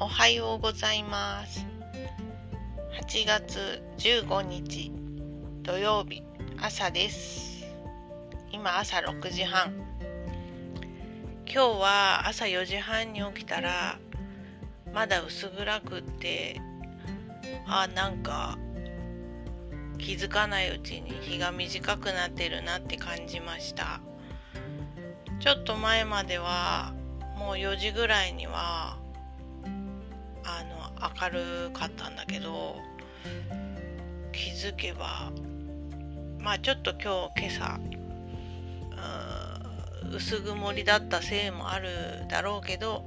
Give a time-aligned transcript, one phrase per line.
[0.00, 1.64] おはようございます。
[3.00, 4.90] 8月15日
[5.62, 6.24] 土曜日
[6.60, 7.64] 朝です。
[8.50, 9.72] 今朝6時半。
[11.46, 14.00] 今日は朝4時半に起きたら
[14.92, 16.60] まだ薄暗くって
[17.64, 18.58] あなんか
[19.98, 24.00] 気づかないうちに日が短くなってるなって感じました。
[25.38, 26.94] ちょっと前までは
[27.38, 28.98] もう4時ぐらいには
[30.44, 31.28] あの明
[31.66, 32.76] るかったんだけど
[34.32, 35.30] 気づけば
[36.38, 37.80] まあちょっと今日今朝
[40.12, 41.88] 薄曇りだったせいもある
[42.28, 43.04] だろうけど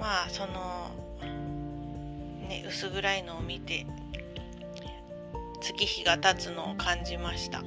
[0.00, 0.90] まあその
[2.48, 3.86] ね薄暗いのを見て
[5.60, 7.62] 月日が経つのを感じました。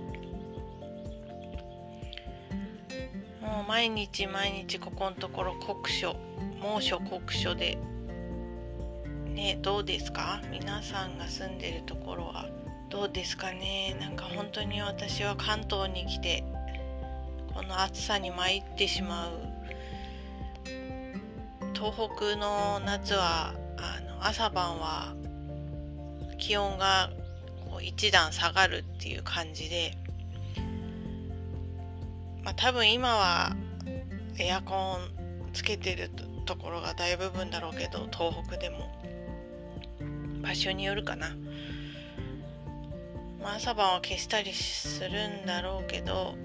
[3.59, 6.15] もう毎日毎日ここのところ酷暑
[6.61, 7.77] 猛暑酷暑で
[9.35, 10.41] ねどうですか？
[10.49, 12.47] 皆さんが住んでるところは。
[12.89, 13.97] どうですかね？
[13.99, 16.45] なんか本当に私は関東に来て
[17.53, 19.31] この暑さに参ってしまう。
[21.73, 25.13] 東北の夏はあの朝晩は
[26.37, 27.09] 気温が
[27.69, 29.97] こう一段下がるっていう感じで、
[32.43, 33.55] まあ、多分今は
[34.37, 36.09] エアコンつけてる
[36.45, 38.99] ところが大部分だろうけど東北でも。
[40.41, 41.35] 場所によるかな、
[43.41, 46.35] まあ、朝晩は消したりするんだろうけど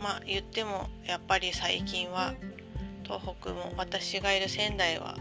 [0.00, 2.34] まあ言ってもやっぱり最近は
[3.04, 5.16] 東北も私がいる仙台は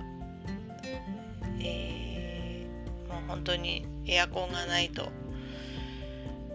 [1.59, 5.09] えー、もう本当にエアコンがないと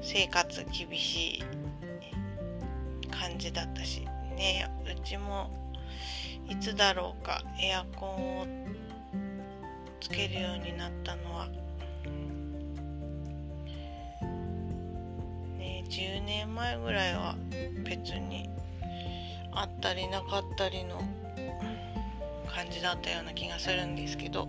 [0.02, 1.44] 生活厳しい
[3.28, 4.06] 感じだったし。
[4.36, 5.50] ねうちも
[6.48, 8.46] いつだろうかエアコンを
[10.00, 11.48] つけるようになったのは。
[15.58, 17.34] ね10年前ぐらいは
[17.84, 18.48] 別に
[19.52, 21.00] あったりなかったりの
[22.46, 24.46] 感じだったような気がするんですけど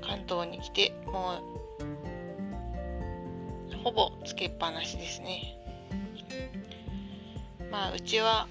[0.00, 1.42] 関東に来ても
[3.72, 5.65] うほぼつけっぱなしですね。
[7.70, 8.48] まあうちは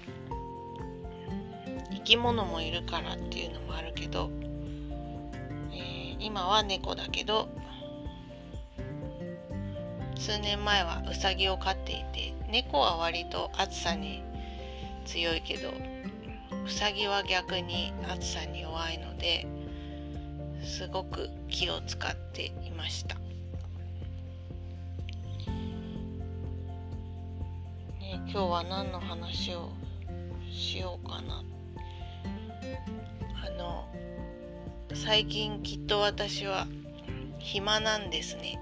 [1.90, 4.30] 生き物もいるからっていうのもあるけど、
[5.72, 7.48] えー、今は猫だけど
[10.18, 14.22] 数年前はウサギを飼っていて猫は割と暑さに
[15.04, 15.72] 強いけど
[16.64, 19.46] ウサギは逆に暑さに弱いので
[20.64, 23.16] すごく気を使っていました、
[28.36, 29.70] 今日は何の話を
[30.52, 31.42] しようかな。
[33.42, 33.88] あの
[34.92, 36.66] 最近きっと私は
[37.38, 38.60] 暇なんですね。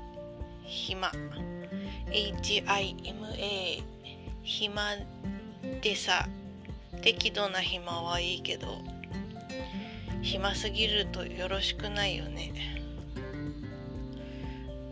[0.63, 1.11] 暇。
[2.13, 3.83] HIMA
[4.45, 4.91] 暇
[5.83, 6.29] でさ。
[7.03, 8.79] 適度な暇はいいけど
[10.23, 12.53] 暇すぎるとよろしくないよね、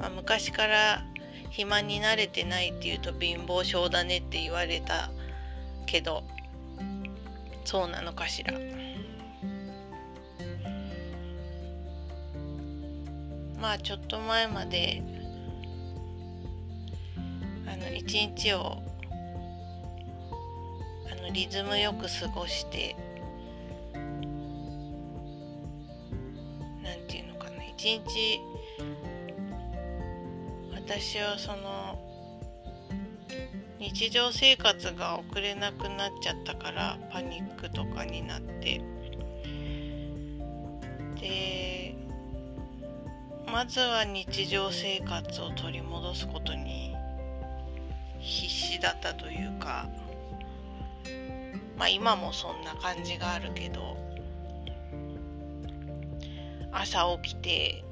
[0.00, 1.06] まあ、昔から
[1.52, 5.10] 暇に慣れてないっていうと貧乏症だねって言われた
[5.86, 6.24] けど
[7.64, 8.54] そうなのかしら？
[13.60, 15.02] まあちょっと前まで
[17.66, 18.82] あの一日を
[21.10, 22.96] あのリズムよく過ごして
[26.82, 28.40] なんていうのかな一日
[30.94, 31.98] 私はその
[33.78, 38.82] 日常生活が送れなくなっちゃったからパニックとかになって。
[41.18, 41.94] で
[43.50, 46.94] まずは日常生活を取り戻すことに
[48.18, 49.88] 必死だったというか
[51.78, 53.96] まあ今もそんな感じがあるけど
[56.70, 57.84] 朝起きて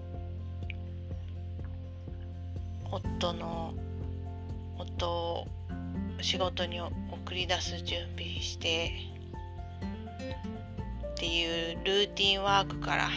[2.91, 3.75] 夫の
[4.79, 5.47] 夫を
[6.21, 6.91] 仕事に送
[7.35, 8.93] り出す準備して
[11.13, 13.09] っていうルーティンワークから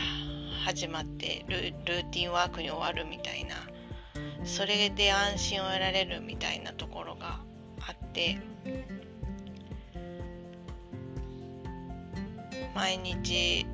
[0.64, 1.74] 始まってルー
[2.12, 3.56] ティンワークに終わるみたいな
[4.46, 7.40] それで安心を得られるみたいなところが
[7.82, 8.38] あって
[12.76, 13.66] 毎日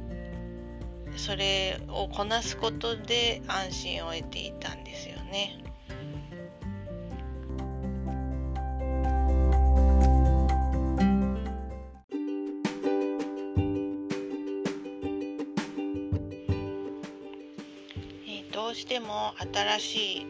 [1.15, 5.68] それをこなすことで安心を得ていたんですよね。
[18.71, 20.27] うしても新しい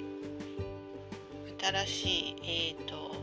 [1.62, 3.15] 新しいえっ、ー、と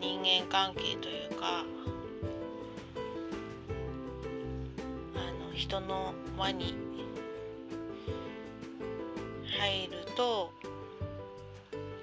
[0.00, 1.64] 人間関係というか
[5.14, 6.74] あの人の輪に
[9.58, 10.50] 入ると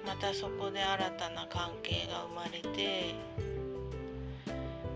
[0.06, 3.14] またそこで新たな関係が生まれて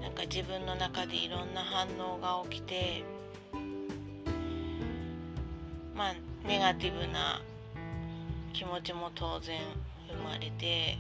[0.01, 3.03] なんか自分の中でいろんな反応が起きて
[5.97, 6.15] まあ
[6.47, 7.41] ネガティブな
[8.53, 9.61] 気持ちも当然
[10.09, 10.99] 生まれて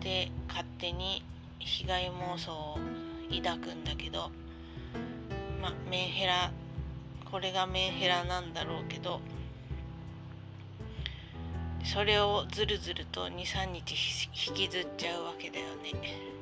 [0.00, 1.22] で勝手に
[1.58, 2.78] 被害妄想を
[3.30, 4.30] 抱くんだけど
[5.60, 6.50] まあメンヘラ
[7.30, 9.20] これがメンヘラなんだろうけど
[11.84, 13.92] それをずるずると23日
[14.48, 16.32] 引きずっちゃうわけだよね。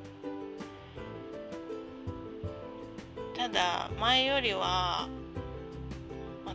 [3.36, 5.08] ただ前よりは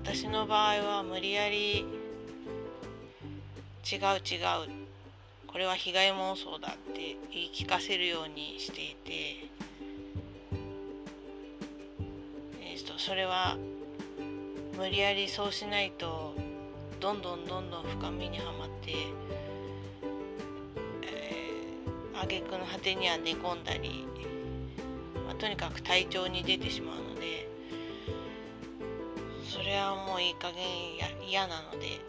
[0.05, 1.87] 私の場合は無理やり違う
[3.89, 4.69] 違う。
[5.47, 9.49] これは被害妄想だって言い聞かせるようにしていて、
[12.61, 13.57] えー、とそれは
[14.77, 16.35] 無理やりそうしないと
[16.99, 18.91] どんどんどんどん深みにはまって、
[21.01, 24.05] えー、挙句の果てには寝込んだり、
[25.25, 27.54] まあ、とにかく体調に出てしまうので
[29.55, 32.01] それはもういい加減や嫌なので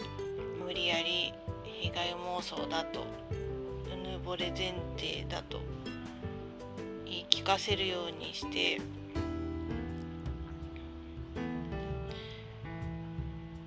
[0.64, 1.32] 無理やり
[1.62, 5.60] 被害妄想だとうぬぼれ前提だと
[7.04, 8.80] 言い聞かせるようにして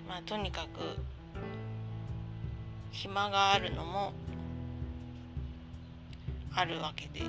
[0.10, 1.00] まあとにかく
[2.92, 4.12] 暇があるのも
[6.54, 7.26] あるわけで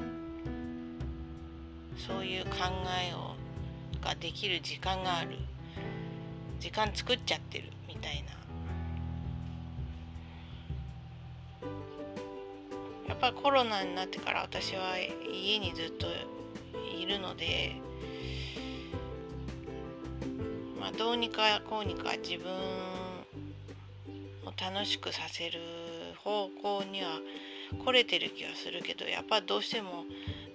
[1.96, 2.50] そういう考
[3.08, 3.37] えを
[4.05, 5.37] ができる時間がある。
[6.61, 8.31] 時間作っちゃってるみたいな。
[13.09, 14.97] やっぱりコロナになってから私は
[15.33, 16.07] 家にずっと
[16.97, 17.73] いるので
[20.79, 22.53] まあどうにかこうにか自分
[24.47, 25.61] を楽しくさせる
[26.25, 27.19] 方向には
[27.85, 30.05] 来れてる気はするけどやっぱどうしても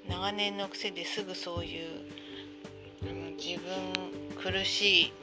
[0.09, 1.89] 長年の癖ですぐそういう
[3.37, 5.13] 自分苦しい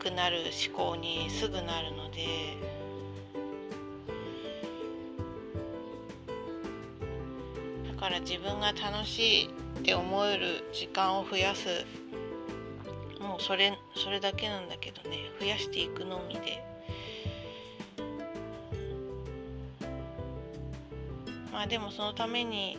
[0.00, 2.56] くなる思考にすぐなるので
[7.86, 11.84] だから自分が楽しいって思える時間を増やす。
[13.20, 16.64] もうそれそれだけなんだけどね増やしていくのみで。
[21.52, 22.78] まあでもそのために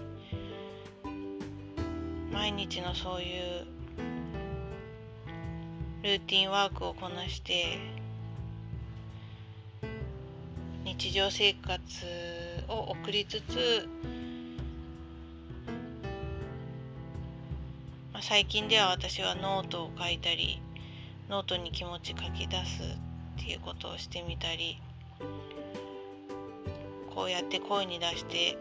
[2.32, 3.51] 毎日のそういう
[6.04, 7.78] ルーティンワークをこなして
[10.84, 11.78] 日常生活
[12.68, 13.88] を送りつつ、
[18.12, 20.60] まあ、最近では私はノートを書いたり
[21.30, 22.82] ノートに気持ち書き出す
[23.40, 24.82] っていうことをしてみたり
[27.14, 28.58] こうやって声に出して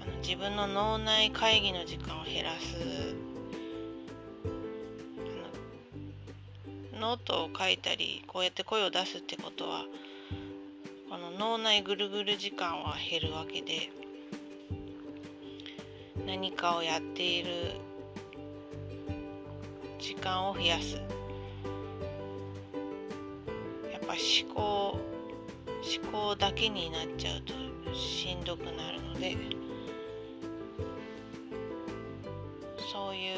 [0.00, 3.31] あの自分の脳内会議の時間を減らす
[7.02, 9.86] ノートを書いたりこうやって声を出すってことは
[11.10, 13.90] この脳内ぐるぐる時間は減るわけで
[16.24, 17.72] 何かをやっている
[19.98, 20.94] 時間を増やす。
[20.94, 21.00] や
[23.98, 24.20] っぱ思
[24.54, 25.00] 考思
[26.12, 27.52] 考だけになっちゃうと
[27.92, 29.36] しんどくなるので
[32.92, 33.34] そういう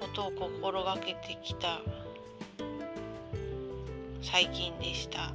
[0.00, 1.82] ことを心がけてきた
[4.34, 5.32] 最近でした。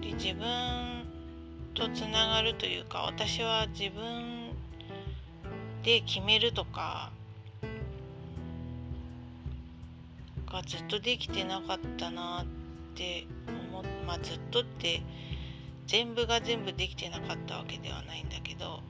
[0.00, 1.04] で自分
[1.74, 4.50] とつながるというか私は自分
[5.84, 7.12] で決めるとか
[10.50, 12.46] がずっとできてなかったなっ
[12.96, 13.28] て
[13.70, 15.02] 思っまあずっとって
[15.86, 18.80] 全部が全部できてなかったわけではないんだけど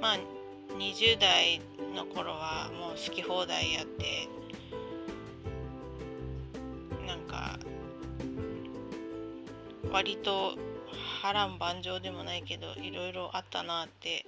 [0.00, 0.43] まあ
[0.78, 1.60] 20代
[1.94, 4.28] の頃はもう好き放題やって
[7.06, 7.58] なんか
[9.92, 10.56] 割と
[11.22, 14.24] 波乱万丈でもないけどいろいろあったなって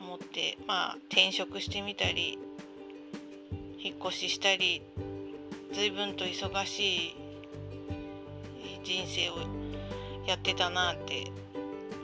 [0.00, 2.38] 思ってまあ転職してみたり
[3.78, 4.82] 引っ越ししたり
[5.72, 7.16] 随分と忙しい
[8.82, 9.34] 人生を
[10.26, 11.30] やってたなって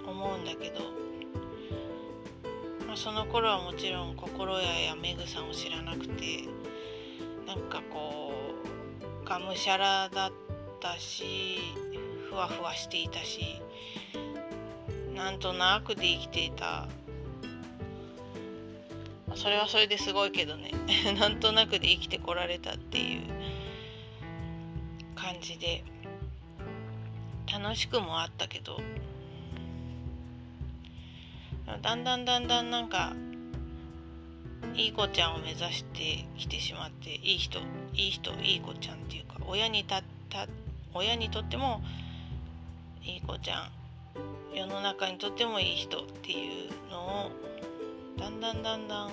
[0.06, 1.01] 思うんだけど、
[2.92, 6.44] まあ、その頃はもちろん心屋やめぐさんを知らなくて
[7.46, 8.34] なんかこ
[9.24, 10.32] うがむしゃらだっ
[10.78, 11.56] たし
[12.28, 13.62] ふわふわしていたし
[15.14, 16.86] なんとなくで生きていた。
[19.36, 20.72] それはそれですごいけどね。
[21.18, 23.22] なんとなくで生きてこられたっていう
[25.14, 25.82] 感じで
[27.50, 28.82] 楽しくもあったけど
[31.82, 33.12] だんだんだんだんなんか
[34.74, 37.58] いい子ちゃんを目指してきてしまっていい人
[37.92, 40.46] いい人いい子ちゃんっていうか親にたた
[40.94, 41.82] 親にとっても
[43.02, 43.70] いい子ちゃん
[44.56, 47.30] 世の中にとってもいい人っていうのを
[48.16, 49.12] だんだんだんだん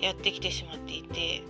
[0.00, 1.42] やってきてしまっていて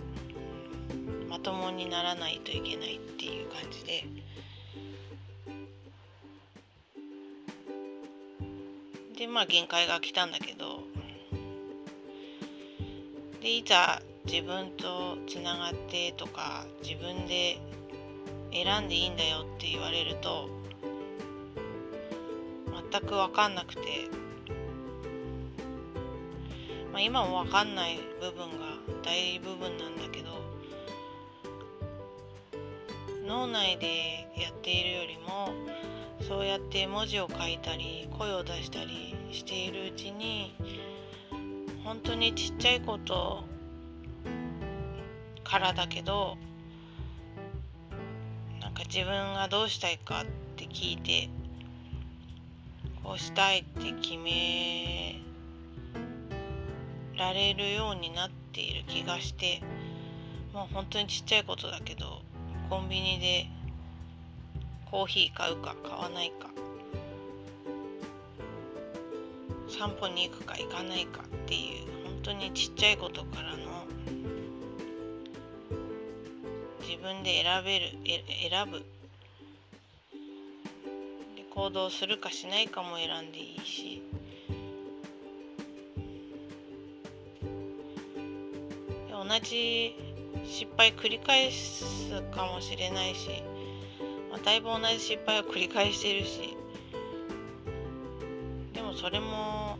[1.27, 4.05] まともにならないといけないっていう感じで
[9.17, 10.83] でまあ限界が来たんだけど。
[13.41, 17.57] でいざ自分とつながってとか自分で
[18.51, 20.49] 選んでいいんだよって言われると
[22.91, 23.81] 全く分かんなくて、
[26.91, 28.65] まあ、今も分かんない部分が
[29.03, 30.41] 大部分なんだけど
[33.25, 35.53] 脳内でやっているよりも
[36.21, 40.55] そうやって文字を書いたり声を出したりしているうちに
[41.83, 43.43] 本当にちっちゃいこと
[45.43, 46.37] からだけど
[48.59, 51.29] なんか自分がどうしたいかって聞いて
[53.03, 55.21] こうしたいって決め
[57.17, 59.61] られるようになっている気がして
[60.53, 62.21] もう本当にちっちゃいことだけど
[62.69, 63.45] コンビニで
[64.89, 66.49] コーヒー買うか買わないか。
[69.69, 73.57] 散歩に行くか行かないかっていう本当にちっちゃいことからの
[76.81, 78.79] 自分で選べる選ぶ。
[81.35, 84.01] で行動するかしないかも選んでいいし。
[89.11, 89.93] 同じ
[90.45, 93.43] 失敗繰り返すかもしれないし、
[94.47, 96.55] だいぶ同じ失敗を繰り返してるし
[98.73, 99.77] でもそれも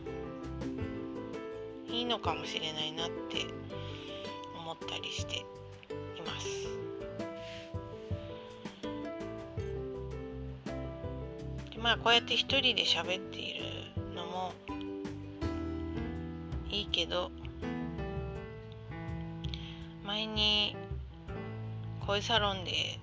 [1.90, 3.46] いいのかもしれないなって
[4.60, 5.46] 思ったりしてい
[6.26, 6.68] ます。
[11.72, 13.64] でまあこうやって一人で喋っている
[14.14, 14.52] のも
[16.70, 17.32] いいけど
[20.06, 20.76] 前に
[22.06, 23.00] 恋サロンで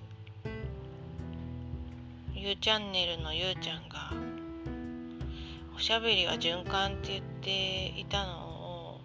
[2.45, 4.11] ゆうチャンネルのゆうちゃんが
[5.75, 9.01] おしゃべりは循環って言っていたのを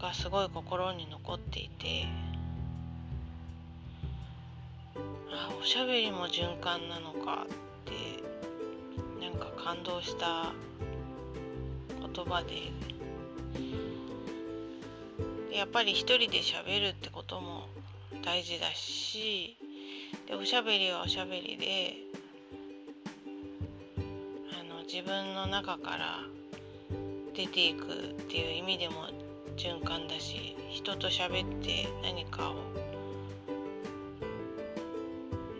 [0.00, 2.06] がすごい心に残っていて
[5.32, 7.46] あおしゃべりも循環なのかっ
[7.84, 10.52] てなんか感動した
[12.14, 12.70] 言葉で
[15.52, 17.66] やっぱり一人で喋るってことも
[18.24, 19.56] 大事だし
[20.26, 21.96] でおしゃべりはおしゃべりで
[24.58, 26.20] あの自分の中から
[27.34, 29.06] 出ていくっていう意味でも
[29.56, 32.54] 循環だし人と喋って何かを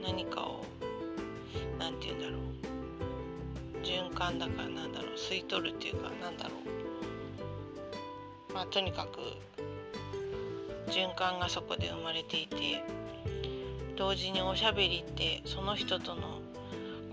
[0.03, 0.65] 何かを
[1.79, 2.39] 何て言うんだろう。
[3.83, 5.15] 循環だからなんだろう。
[5.17, 6.51] 吸い取るっていうかなんだろ
[8.51, 8.55] う。
[8.55, 9.21] まあとにかく
[10.91, 12.83] 循環がそこで生まれていて
[13.99, 16.39] 同時におしゃべりってその人との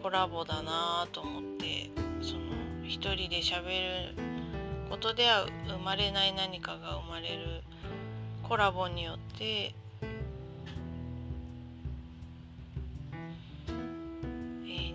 [0.03, 1.89] コラボだなと思って
[2.21, 2.41] その
[2.87, 4.13] 一人でしゃべる
[4.91, 7.63] ことでは生まれない何かが生まれる
[8.43, 9.73] コラボによって、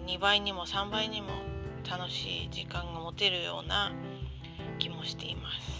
[0.07, 1.29] 2倍にも3倍にも
[1.91, 3.91] 楽しい時間が持てるような
[4.79, 5.80] 気もしています。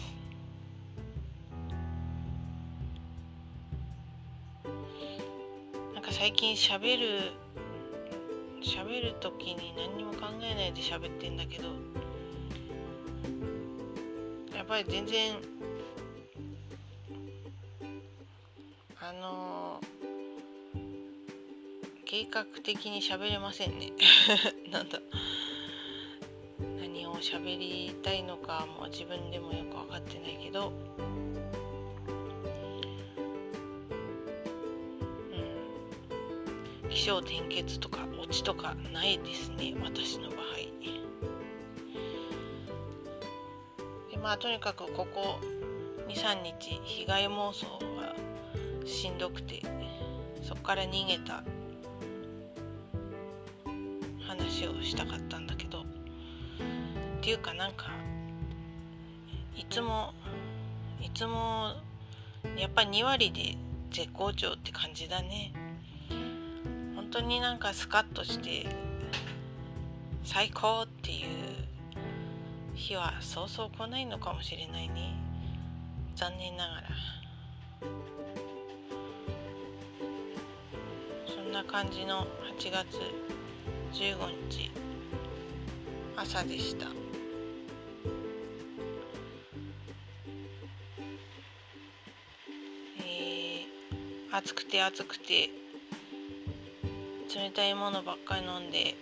[6.21, 7.33] 最近しゃべる
[8.61, 11.69] しゃべる時に何にも考えないで喋ってんだけど
[14.55, 15.37] やっぱり全然
[19.01, 20.81] あのー、
[22.05, 23.91] 計画的に喋れませんね。
[24.71, 24.99] なんだ。
[26.79, 30.71] 何を喋りたいのかも自分でもよく分かってないけど
[36.91, 40.57] 起承転結とか落ちとかないですね私の場合
[44.11, 45.39] でまあとにかくここ
[46.09, 47.67] 23日被害妄想
[47.97, 48.15] が
[48.85, 49.63] しんどくて
[50.43, 51.45] そこから逃げた
[54.27, 55.85] 話をしたかったんだけどっ
[57.21, 57.87] ていうかなんか
[59.57, 60.13] いつも
[61.01, 61.75] いつも
[62.57, 63.57] やっぱ2割で
[63.91, 65.53] 絶好調って感じだね。
[67.21, 68.67] 当になんかスカッとして
[70.25, 71.29] 最高っていう
[72.75, 75.15] 日はそうそう来ないのかもしれないね。
[76.17, 76.83] 残念ながら。
[81.27, 82.27] そんな感じの
[82.59, 82.97] 8月
[83.93, 84.71] 15日
[86.17, 86.87] 朝でした。
[92.99, 95.51] えー、暑くて暑くて
[97.41, 98.95] 冷たいものばっかり飲んで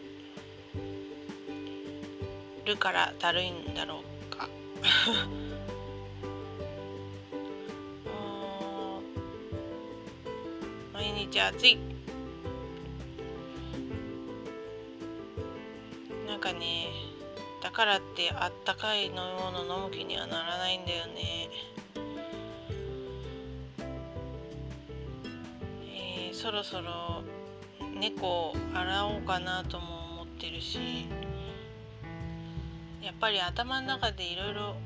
[2.65, 4.49] るからだるいんだろうか。
[8.07, 8.09] う
[10.95, 11.79] 毎日暑い。
[16.29, 16.87] なんかね
[17.61, 21.51] だからってあったかい飲み物飲む気にはならないんだよね。
[25.87, 27.25] えー、そろそろ
[28.01, 31.07] 猫洗おうかなとも思ってるし
[33.03, 34.77] やっぱり頭の中でいろいろ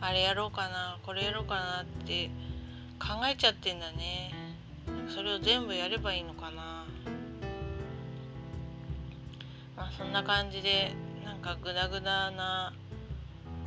[0.00, 2.30] あれやろうかなこれやろうかなって
[2.98, 4.34] 考えちゃってんだね。
[5.08, 6.84] それを全部やればいいのかな。
[9.76, 10.92] まあそんな感じで
[11.24, 12.72] なんかグダグダな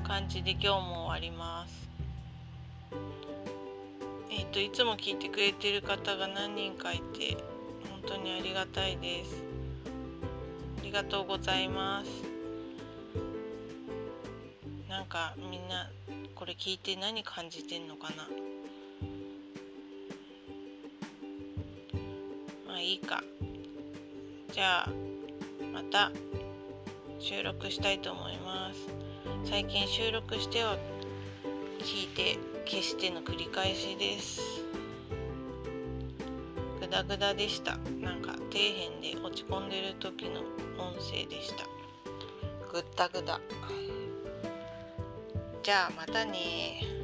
[0.07, 1.89] 感じで今日も終わります。
[4.29, 7.37] えっ、といつも聞いてくれてる方が何人かいて
[8.07, 9.43] 当にありがたいです。
[10.79, 12.09] ありがとうございます。
[14.89, 15.89] なんかみんな
[16.35, 18.27] これ聞いて何感じてんのかな。
[22.67, 23.23] まあいいか。
[24.51, 24.89] じゃあ
[25.73, 26.11] また
[27.19, 28.87] 収録したいと思います。
[29.45, 30.77] 最近収録しては
[31.79, 34.62] 聞いて消しての繰り返しです。
[36.93, 37.75] ダグダでした。
[37.99, 40.41] なんか底辺で落ち込んでる時の
[40.77, 41.65] 音声でした。
[42.71, 43.41] ぐったぐだ
[45.63, 47.02] じゃあまたね